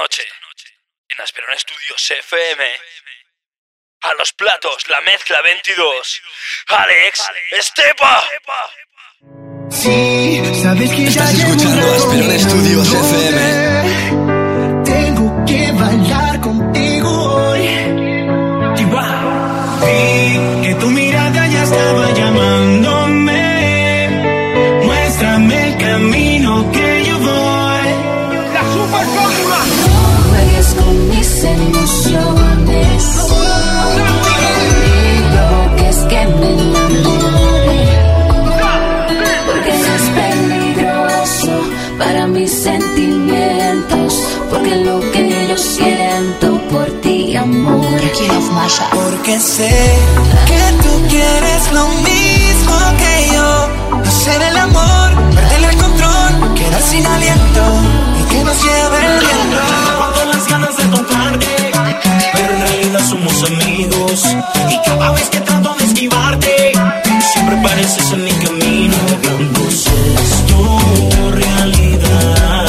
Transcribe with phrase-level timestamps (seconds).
[0.00, 0.22] noche,
[1.08, 2.64] en Asperón Estudios FM,
[4.02, 6.22] a los platos, la mezcla 22,
[6.68, 8.24] Alex Estepa.
[9.70, 13.57] Sí, sabes que ya Estás escuchando Asperón Estudios FM.
[48.94, 49.68] Porque sé
[50.46, 53.68] que tú quieres lo mismo que yo.
[54.08, 57.62] Hacer el amor, perder el control, quedar sin aliento
[58.18, 59.60] y que nos lleve el viento.
[59.98, 61.72] Cuando las ganas de tocarte,
[62.32, 64.24] pero en realidad somos amigos.
[64.70, 66.72] Y cada vez que trato de esquivarte,
[67.32, 68.96] siempre pareces en mi camino.
[69.38, 72.66] Entonces tu realidad.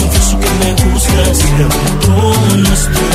[0.00, 1.68] Confieso que me gustas, pero
[2.00, 3.11] tú no estás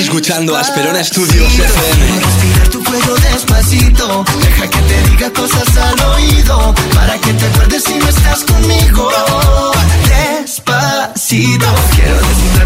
[0.00, 2.20] escuchando Asperona Studios FM.
[2.20, 7.84] Respirar tu cuello despacito, deja que te diga cosas al oído, para que te acuerdes
[7.84, 9.10] si no estás conmigo.
[10.08, 12.59] Despacito, quiero decirte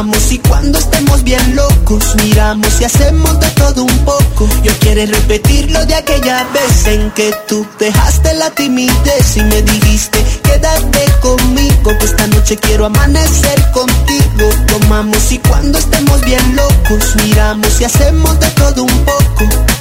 [0.00, 4.48] tomamos y cuando estemos bien locos miramos y hacemos de todo un poco.
[4.62, 9.60] Yo quiero repetir lo de aquella vez en que tú dejaste la timidez y me
[9.60, 14.48] dijiste quédate conmigo que esta noche quiero amanecer contigo.
[14.68, 19.79] Tomamos y cuando estemos bien locos miramos y hacemos de todo un poco.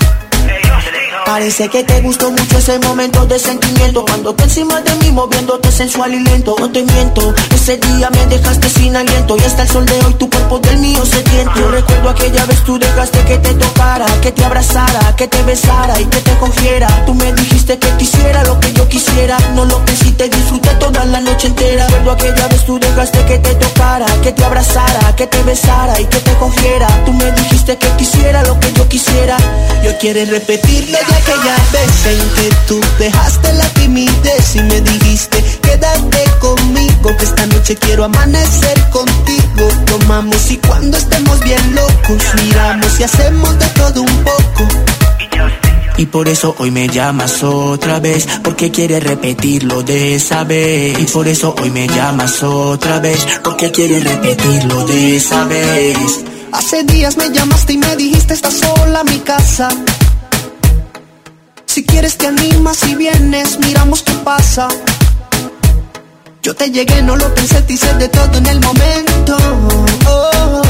[1.30, 4.04] Parece que te gustó mucho ese momento de sentimiento.
[4.04, 6.56] Cuando te encima de mí moviéndote sensual y lento.
[6.58, 9.38] No te miento, ese día me dejaste sin aliento.
[9.38, 12.44] Y hasta el sol de hoy tu cuerpo del mío se tienta Yo recuerdo aquella
[12.48, 16.34] vez tú dejaste que te tocara Que te abrazara, que te besara y que te
[16.38, 16.88] cogiera.
[17.06, 19.38] Tú me dijiste que quisiera lo que yo quisiera.
[19.54, 21.86] No lo que te disfruté toda la noche entera.
[21.88, 26.06] Recuerdo aquella vez tú dejaste que te tocara Que te abrazara, que te besara y
[26.06, 26.88] que te cogiera.
[27.06, 29.38] Tú me dijiste que quisiera lo que yo quisiera.
[29.82, 35.44] Yo quiero repetirlo de aquella vez en que tú dejaste la timidez y me dijiste
[35.62, 39.68] quédate conmigo que esta noche quiero amanecer contigo.
[39.86, 44.68] Tomamos y cuando estemos bien locos miramos y hacemos de todo un poco.
[45.98, 50.98] Y por eso hoy me llamas otra vez Porque quieres repetirlo de esa vez.
[50.98, 55.98] Y por eso hoy me llamas otra vez Porque quieres repetirlo de esa vez.
[56.54, 59.68] Hace días me llamaste y me dijiste estás sola a mi casa
[61.70, 64.68] si quieres te animas y vienes, miramos qué pasa.
[66.42, 69.38] Yo te llegué, no lo pensé, te hice de todo en el momento.
[70.08, 70.64] Oh,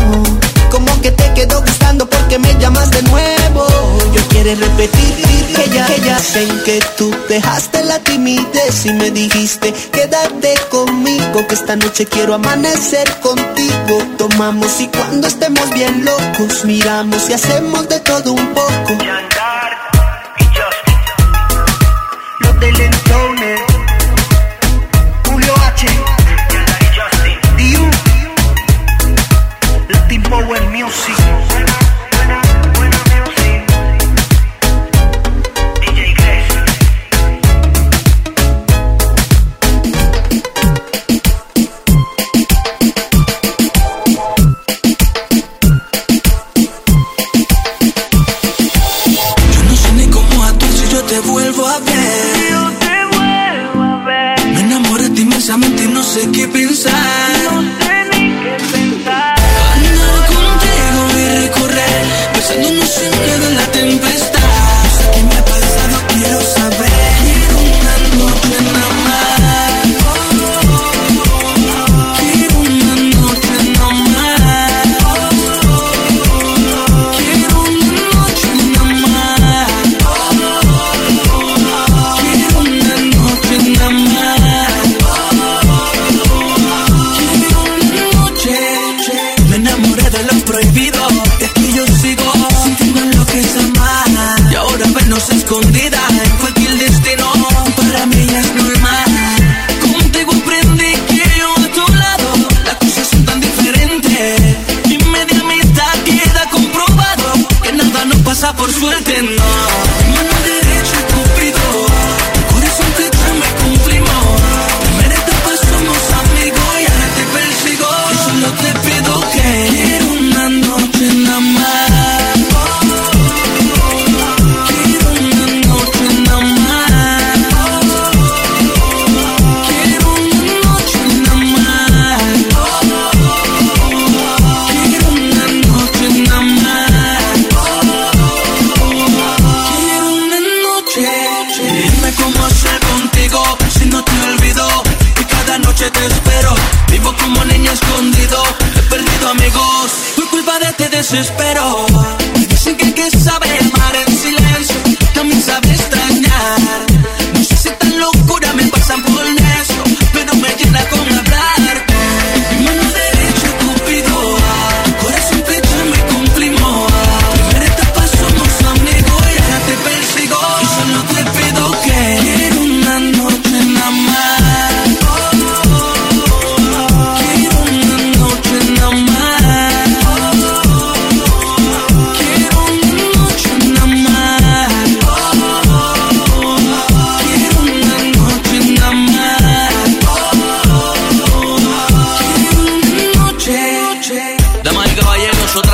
[0.69, 3.65] como que te quedó gustando porque me llamas de nuevo.
[4.13, 5.15] Yo quiero repetir
[5.55, 11.47] que ya, que ya sé que tú dejaste la timidez y me dijiste quédate conmigo
[11.47, 13.99] que esta noche quiero amanecer contigo.
[14.17, 18.97] Tomamos y cuando estemos bien locos miramos y hacemos de todo un poco.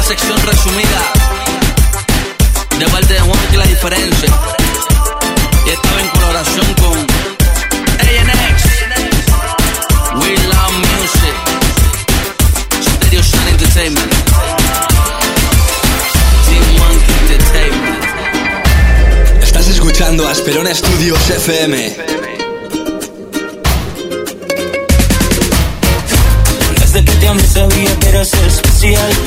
[0.05, 1.01] Sección resumida.
[2.77, 4.29] De parte de Juan que la diferencia.
[5.65, 6.93] Y estaba en colaboración con
[8.05, 8.63] ANX.
[10.21, 11.35] We love music.
[12.83, 14.13] Stereo Sun Entertainment.
[16.45, 16.63] Team
[17.21, 18.03] Entertainment.
[19.41, 21.95] Estás escuchando Asperona Studios FM.
[26.79, 29.24] Desde que te amé sabía que eras especial.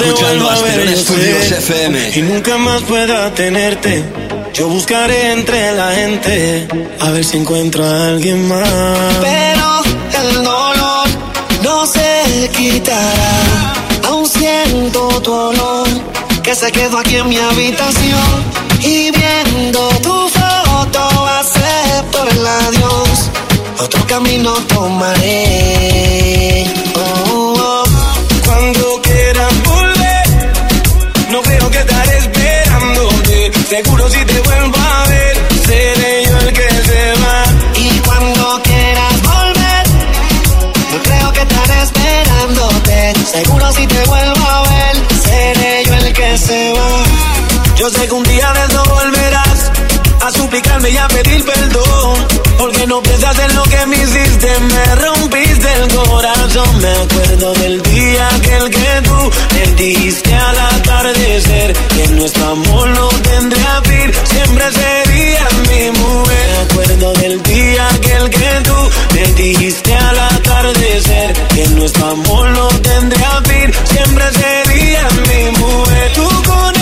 [0.00, 2.10] escuchando Asperón Estudios FM.
[2.16, 4.04] Y nunca más pueda tenerte.
[4.54, 6.68] Yo buscaré entre la gente
[7.00, 8.68] a ver si encuentro a alguien más.
[9.20, 9.82] Pero
[10.22, 11.08] el dolor
[11.62, 13.74] no se quitará.
[14.04, 15.88] Aún siento tu olor
[16.42, 18.44] que se quedó aquí en mi habitación.
[18.82, 23.30] Y viendo tu foto, acepto el adiós.
[23.80, 26.66] Otro camino tomaré.
[26.94, 27.47] Oh.
[33.68, 37.44] Seguro si te vuelvo a ver, seré yo el que se va.
[37.76, 39.88] Y cuando quieras volver,
[40.90, 43.12] no creo que estaré esperándote.
[43.30, 47.04] Seguro si te vuelvo a ver, seré yo el que se va.
[47.76, 48.87] Yo sé que un día de eso
[50.48, 52.26] suplicarme y a pedir perdón.
[52.56, 56.80] Porque no pensaste en lo que me hiciste, me rompiste el corazón.
[56.80, 61.72] Me acuerdo del día aquel que tú me diste al atardecer.
[61.94, 66.48] Que nuestro amor no tendría fin, siempre sería mi mujer.
[66.48, 68.78] Me acuerdo del día aquel que tú
[69.14, 71.32] me dijiste al atardecer.
[71.54, 76.12] Que nuestro amor no tendría fin, siempre sería mi mujer.
[76.14, 76.77] Tú con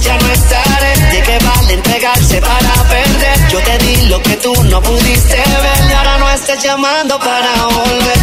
[0.00, 0.92] ya no estaré.
[1.12, 3.48] De que vale pegarse para perder.
[3.50, 5.90] Yo te di lo que tú no pudiste ver.
[5.90, 8.18] Y ahora no estés llamando para volver.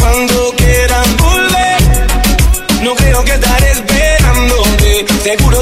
[0.00, 1.82] Cuando quieran volver,
[2.82, 5.06] no creo que estaré esperándote.
[5.22, 5.61] Seguro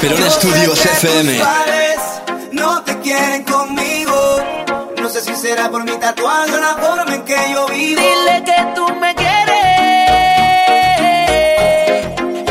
[0.00, 1.38] Perón Estudios FM.
[2.52, 4.40] No te quieren conmigo.
[5.00, 8.00] No sé si será por mi tatuaje o la forma en que yo vivo.
[8.00, 9.38] Dile que tú me quieres.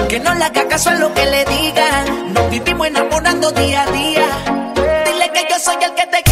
[0.07, 2.33] Que no le haga caso a lo que le digan.
[2.33, 4.27] Nos vivimos enamorando día a día.
[5.05, 6.28] Dile que yo soy el que te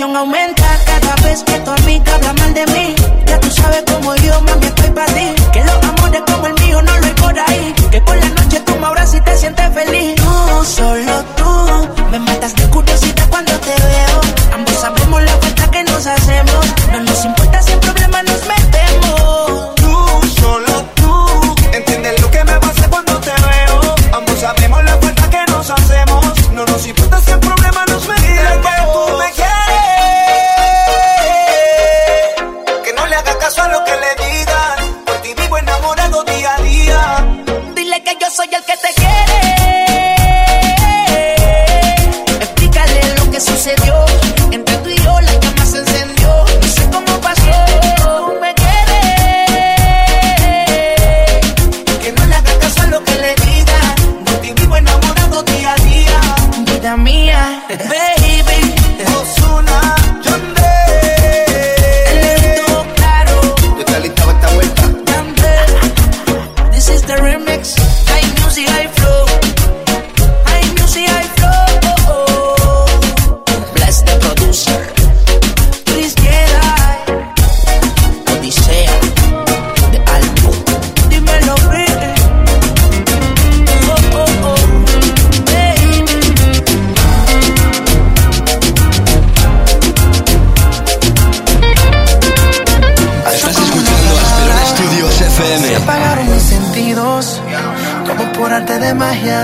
[0.00, 0.64] presión aumenta.
[0.86, 2.39] Cada vez que tu amiga habla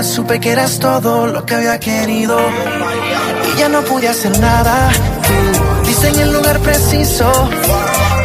[0.07, 2.37] supe que eras todo lo que había querido.
[3.53, 4.89] Y ya no pude hacer nada.
[5.23, 7.31] Tú en el lugar preciso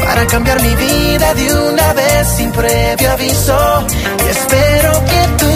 [0.04, 3.86] para cambiar mi vida de una vez sin previo aviso.
[4.24, 5.52] Y espero que tú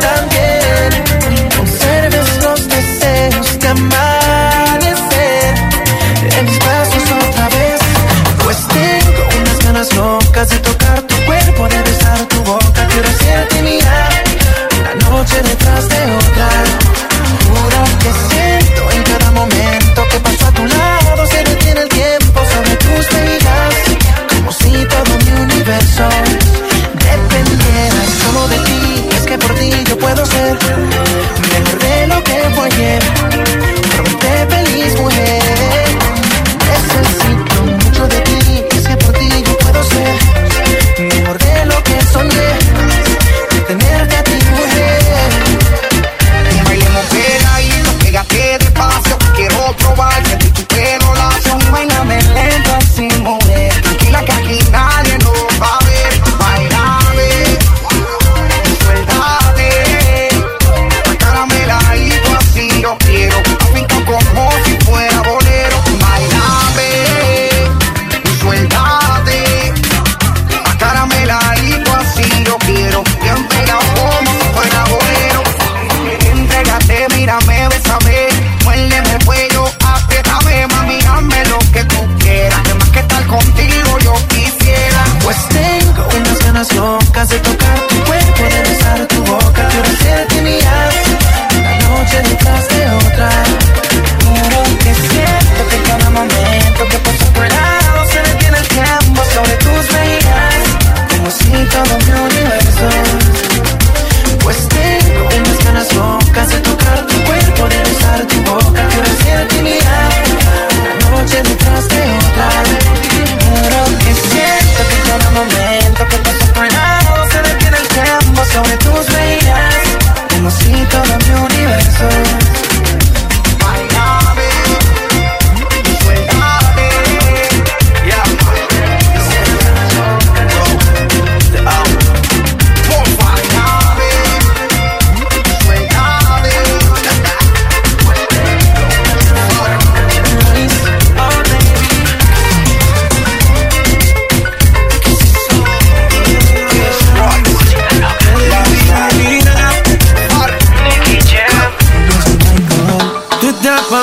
[0.00, 0.90] también
[1.56, 5.54] conserves los deseos de amanecer
[6.38, 7.80] en mis brazos otra vez.
[8.42, 11.83] Pues tengo unas ganas locas de tocar tu cuerpo de
[15.24, 16.48] noche detrás de otra.
[17.46, 21.26] Jura que siento en cada momento que paso a tu lado.
[21.26, 23.74] Se detiene el tiempo sobre tus miradas.
[24.34, 26.08] Como si todo mi universo
[27.08, 29.08] dependiera solo de ti.
[29.16, 30.58] Es que por ti yo puedo ser
[31.52, 33.33] mejor de lo que voy a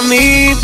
[0.03, 0.55] mí.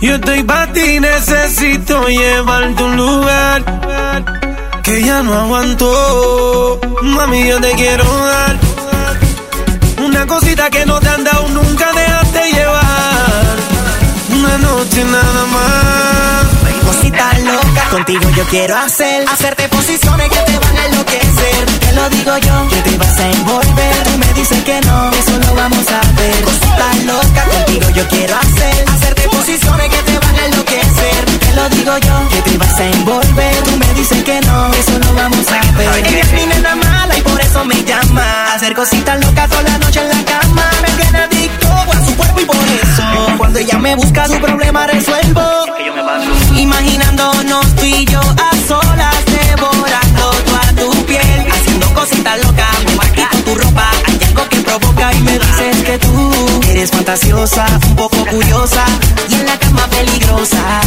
[0.00, 3.64] Yo estoy para ti, necesito llevarte un lugar
[4.82, 6.80] que ya no aguanto.
[7.02, 8.56] Mami, yo te quiero dar
[10.04, 13.56] una cosita que no te han dado nunca, déjate llevar.
[14.30, 16.15] Una noche nada más.
[17.90, 21.66] Contigo yo quiero hacer Hacerte posiciones que te van a enloquecer.
[21.80, 24.02] Te lo digo yo, que te vas a envolver.
[24.04, 26.42] Tú me dices que no, eso lo vamos a ver.
[26.42, 31.24] Cosita loca, contigo yo quiero hacer Hacerte posiciones que te van a enloquecer.
[31.38, 33.56] Te lo digo yo, que te vas a envolver.
[33.64, 36.06] Tú me dices que no, eso lo vamos a ver.
[36.06, 38.54] Ella es mi nena mala y por eso me llama.
[38.54, 40.70] Hacer cositas locas toda la noche en la cama.
[40.82, 44.86] Me tiene adicto a su cuerpo y por eso Cuando ella me busca su problema
[44.86, 45.66] resuelvo
[46.56, 53.54] Imaginándonos tú y yo a solas Devorando toda tu piel Haciendo cositas locas Me tu
[53.54, 56.30] ropa Hay algo que provoca y me dices que tú
[56.68, 58.84] Eres fantasiosa, un poco curiosa
[59.28, 60.80] Y en la cama peligrosa.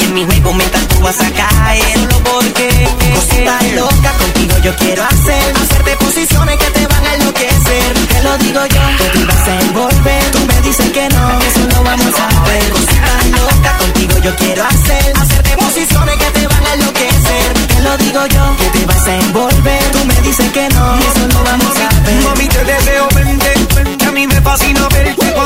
[0.00, 4.76] Y en mi juego mental tú vas a caer Solo porque Cositas locas contigo yo
[4.76, 7.94] quiero hacer Hacerte posiciones que te van a enloquecer.
[8.08, 11.66] Te lo digo yo, que te vas a envolver Tú me dices que no, eso
[11.72, 15.12] no vamos a ver locas contigo yo quiero hacer.
[15.16, 17.52] Hacerte posiciones que te van a enloquecer.
[17.68, 19.82] Te lo digo yo, que te vas a envolver.
[19.92, 22.22] Tú me dices que no, eso no vamos a ver.
[22.24, 23.52] Mami, te deseo mente,
[23.98, 25.43] que a mí me fascina verte.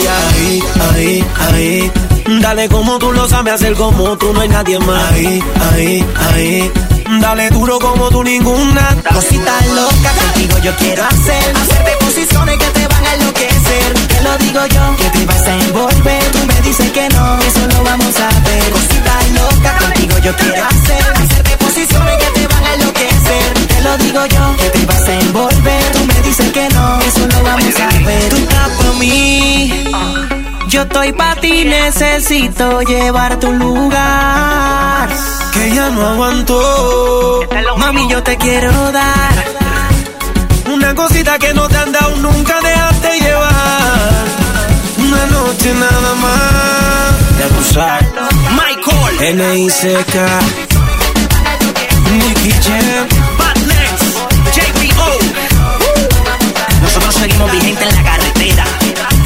[0.00, 0.28] Ya.
[0.28, 1.92] Ahí, ahí, ahí.
[2.40, 5.12] Dale como tú lo sabes hacer, como tú no hay nadie más.
[5.12, 6.72] Ahí, ahí, ahí.
[7.20, 8.96] Dale duro como tú ninguna.
[9.12, 14.36] Cositas locas contigo yo quiero hacer Hacerte posiciones que te van a enloquecer Te lo
[14.38, 18.14] digo yo, que te vas a envolver Tú me dices que no, eso lo vamos
[18.18, 23.54] a ver Cositas locas contigo yo quiero hacer Hacerte posiciones que te van a enloquecer
[23.68, 27.26] Te lo digo yo, que te vas a envolver Tú me dices que no, eso
[27.28, 29.84] lo vamos a ver Tú estás por mí
[30.66, 35.08] yo estoy pa' ti, necesito llevarte a un lugar
[35.52, 37.46] Que ya no aguanto.
[37.76, 39.44] Mami, yo te quiero dar
[40.72, 44.24] Una cosita que no te han dado nunca, déjate llevar.
[44.98, 47.38] Una noche nada más.
[47.38, 48.00] De abusar.
[48.50, 49.20] Michael.
[49.20, 50.40] N.I.C.K.
[52.10, 53.23] Nicky Jam.
[57.54, 58.64] Vigentes en la carretera.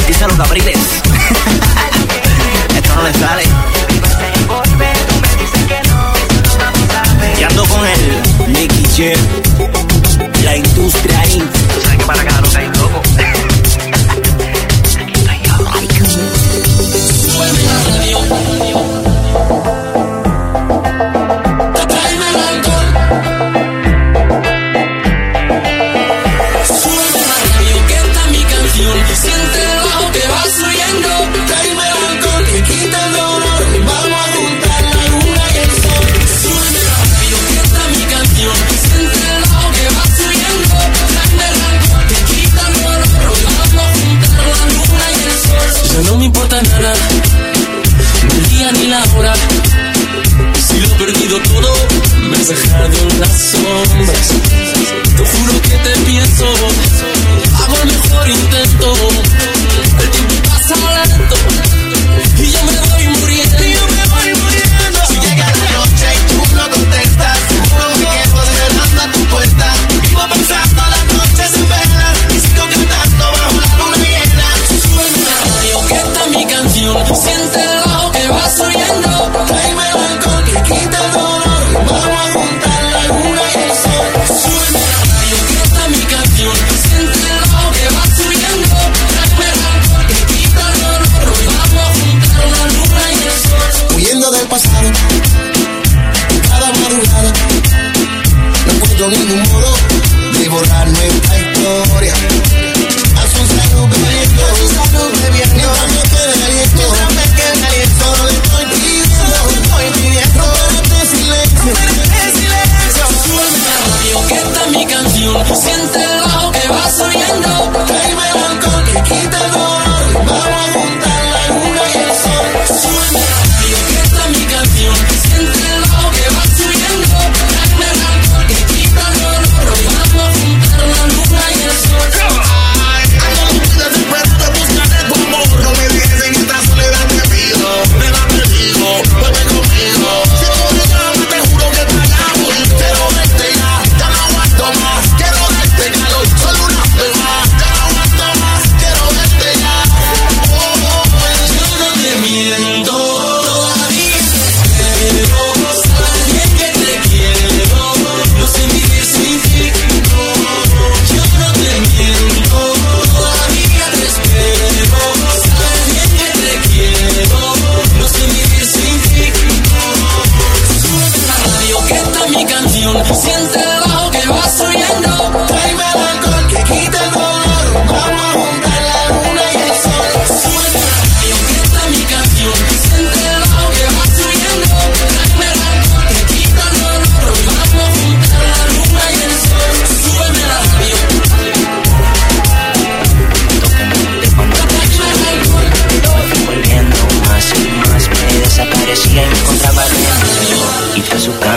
[0.06, 0.76] Díselo, Gabriles.
[2.76, 3.42] Esto no le sale.
[7.40, 8.22] Y ando con él.
[8.48, 9.37] Nicky Jam.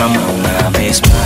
[0.08, 1.21] mão na mesma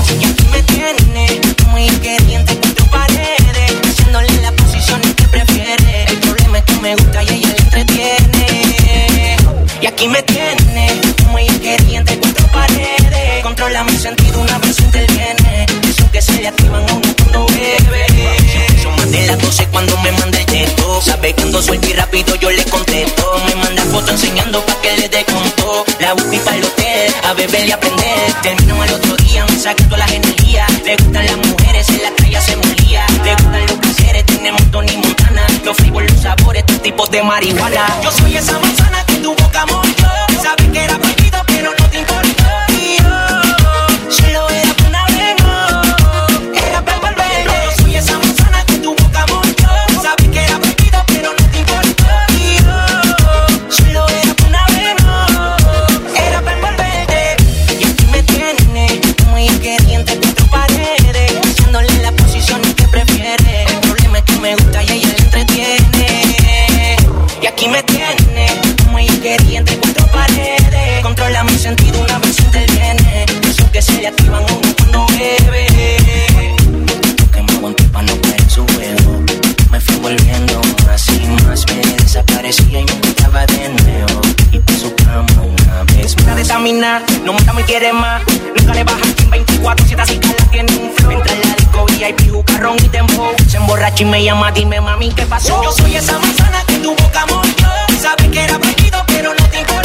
[92.82, 93.32] y tempo.
[93.48, 95.62] Se emborracha y me llama, dime mami, ¿qué pasó?
[95.62, 97.68] Yo soy esa manzana que tu boca mordió.
[98.02, 99.85] Sabes que era prohibido, pero no te importa.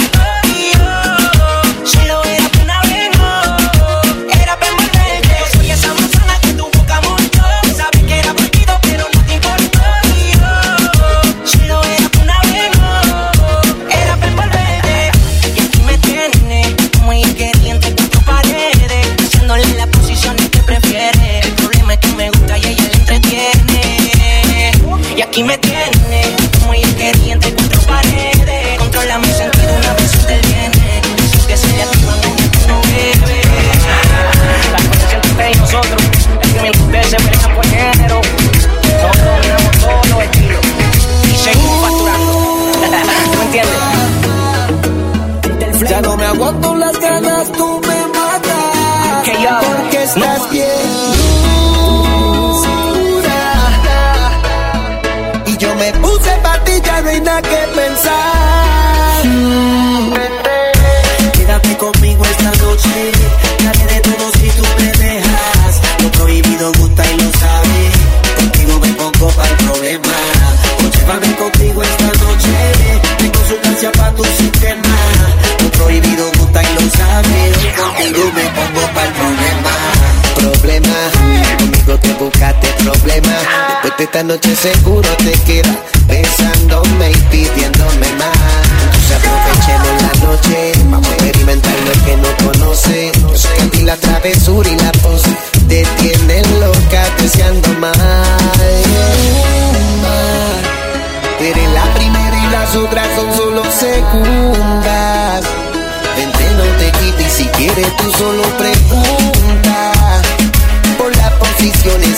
[83.82, 85.74] Vete esta noche seguro te queda
[86.06, 88.36] besándome y pidiéndome más.
[88.84, 93.12] Entonces aprovechemos la noche, vamos a experimentar lo que no conoce.
[93.20, 95.30] Yo sé la travesura y la pose
[95.66, 97.96] te tienen loca deseando más.
[101.40, 105.44] Eres la primera y las otras son solo segundas.
[106.16, 109.29] Vente, no te quites y si quieres tú solo preguntas.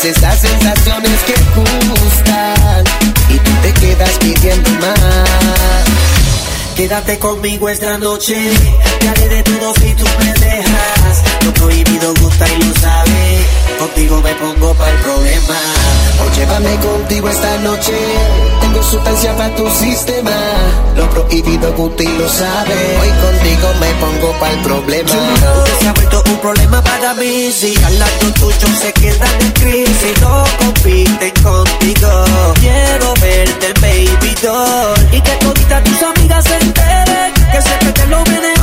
[0.04, 2.84] Esas sensaciones que gustan
[3.28, 5.84] y tú te quedas pidiendo más.
[6.76, 8.34] Quédate conmigo esta noche,
[8.98, 11.22] te haré de todo si tú me dejas.
[11.44, 15.58] Lo prohibido gusta y lo sabes contigo me pongo para el problema.
[16.22, 17.92] O llévame contigo esta noche.
[18.60, 20.30] Tengo sustancia para tu sistema.
[20.96, 22.76] Lo prohibido Guti lo sabe.
[23.00, 25.10] Hoy contigo me pongo para el problema.
[25.10, 27.50] Tú te has vuelto un problema para mí.
[27.52, 30.20] Si al lado tuyo se queda en crisis.
[30.20, 32.24] No compiten contigo.
[32.60, 35.08] Quiero verte, el baby doll.
[35.12, 37.32] Y que todita tus amigas se enteren.
[37.52, 38.61] Que siempre te lo vienen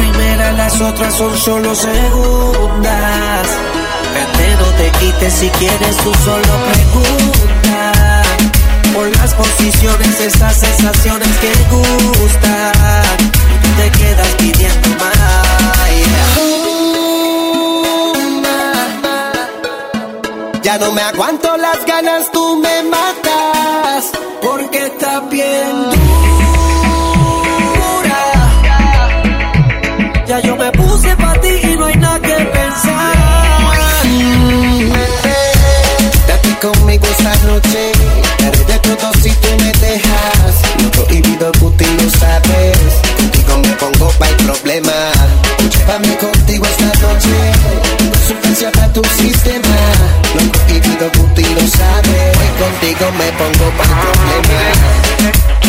[0.00, 3.46] primera, las otras son solo segundas.
[4.14, 8.22] Vete, no te quites si quieres, tú solo pregunta.
[8.94, 13.16] Por las posiciones, esas sensaciones que gustan.
[13.54, 15.70] Y tú te quedas pidiendo más.
[15.90, 16.50] Yeah.
[20.62, 24.10] Ya no me aguanto las ganas, tú me matas.
[24.42, 25.89] Porque está bien.
[48.60, 49.76] sustancia para tu sistema.
[50.34, 52.36] Lo prohibido, tú y lo sabes.
[52.36, 55.59] Hoy contigo me pongo para problemas.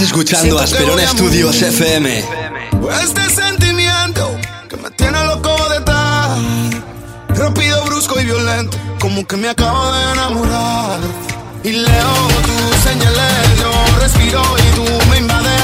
[0.00, 2.24] Estás escuchando Asperona Studios FM.
[3.02, 4.34] Este sentimiento
[4.66, 6.38] que me tiene loco detrás,
[7.28, 11.00] rápido, brusco y violento, como que me acabo de enamorar.
[11.62, 15.59] Y leo tus señales, yo respiro y tú me invades.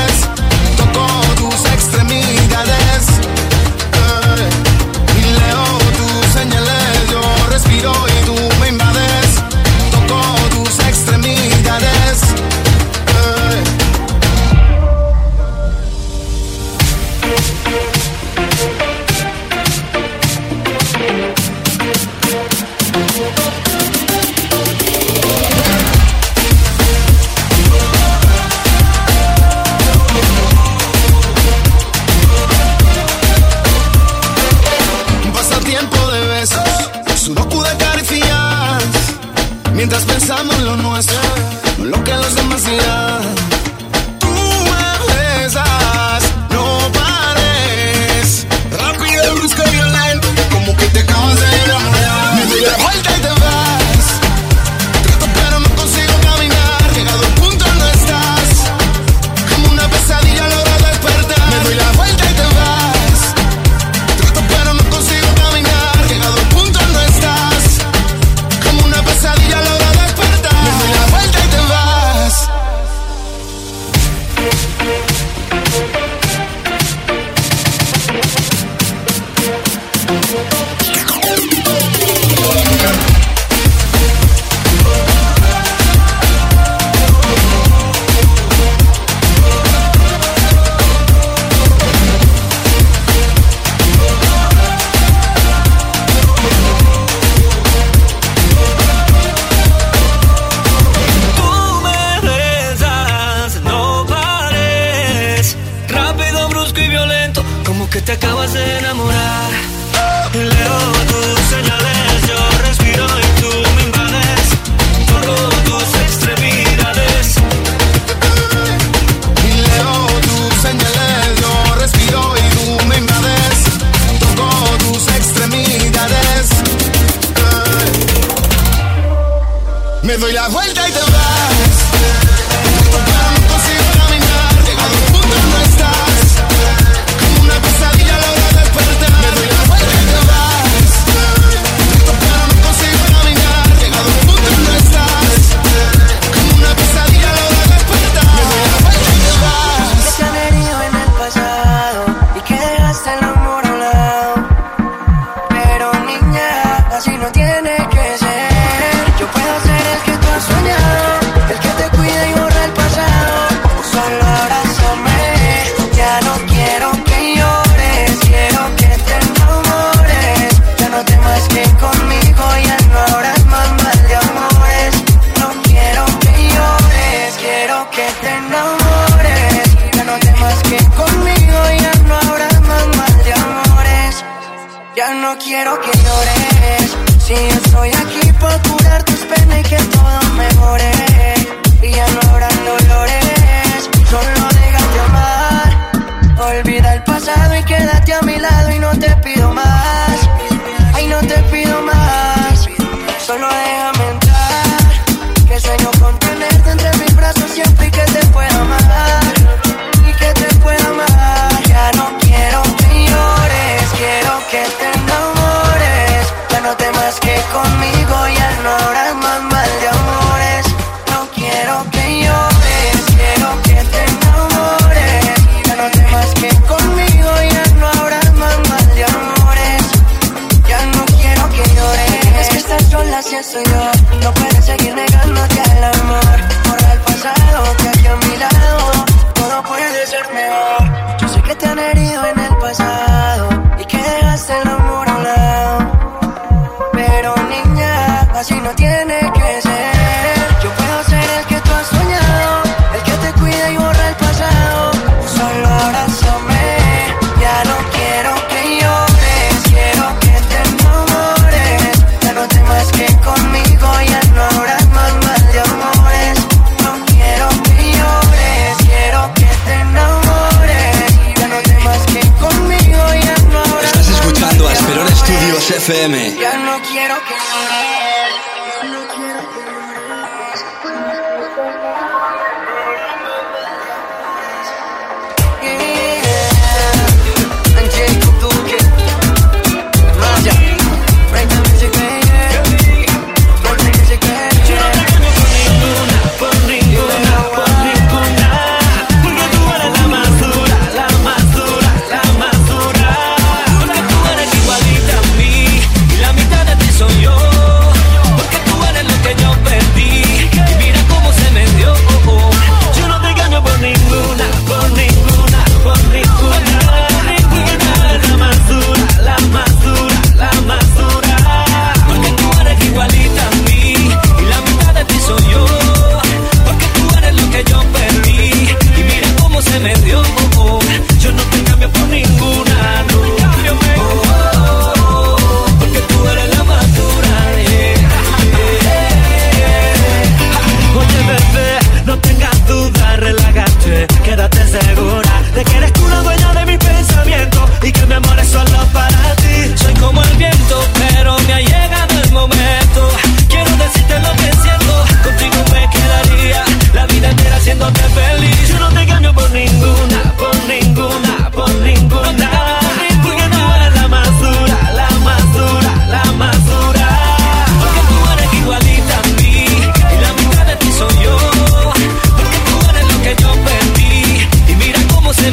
[281.77, 282.06] Yeah.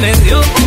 [0.03, 0.62] Me dio.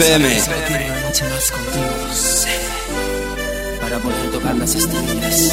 [0.00, 0.24] FM.
[0.24, 1.92] Una noche más contigo,
[3.82, 5.52] para poder tocar las estrellas.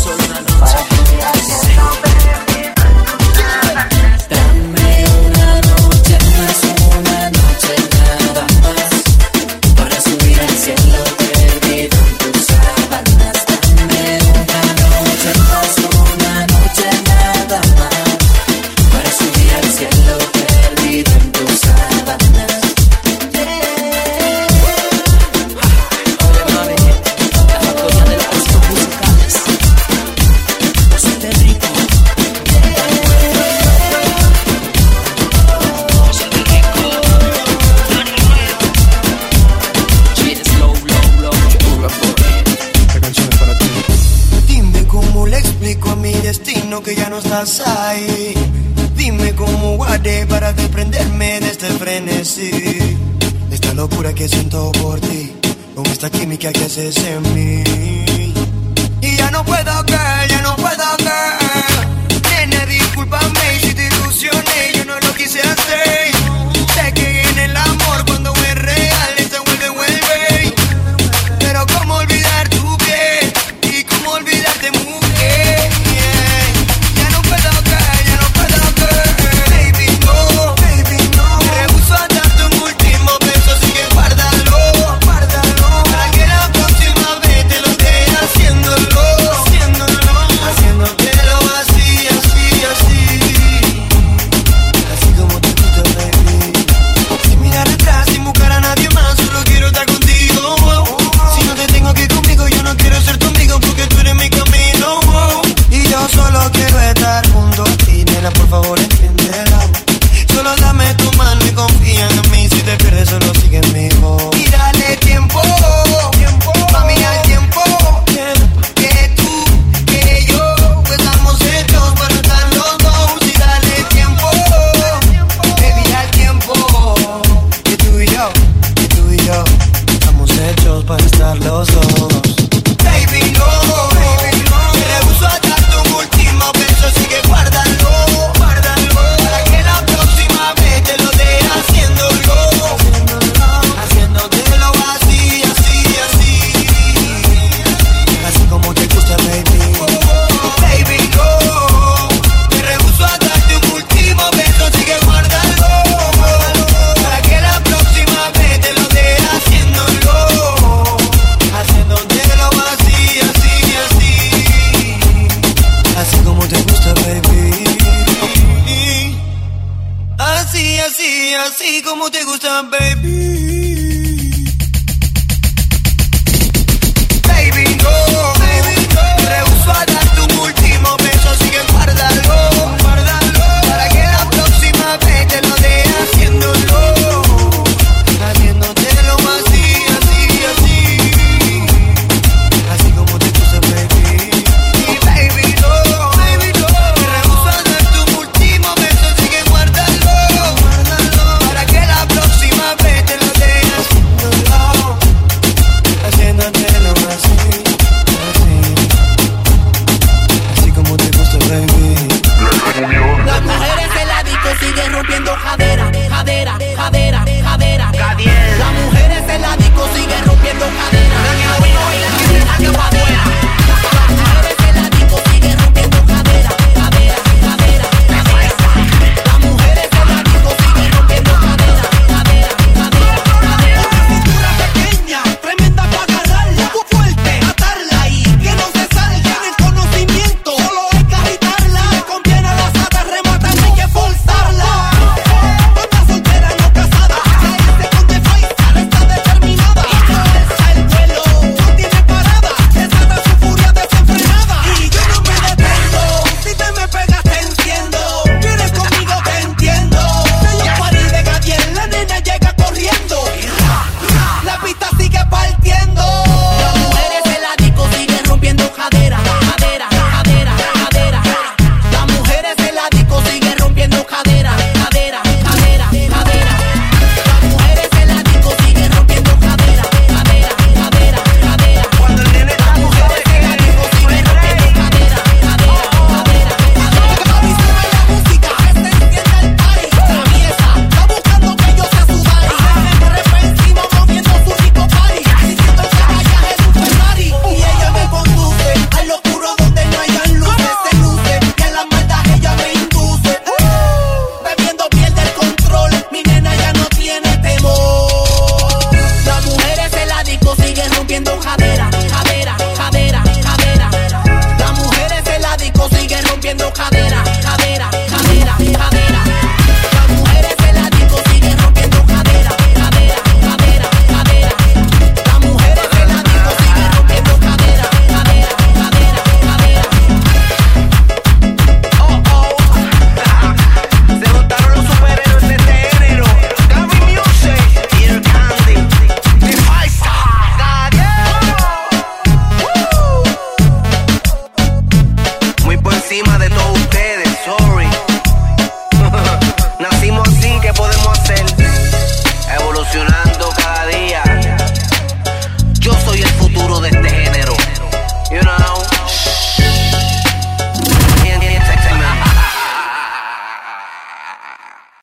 [0.00, 0.76] Solo una noche
[1.20, 2.09] más.